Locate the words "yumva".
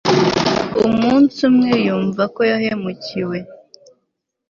1.85-2.23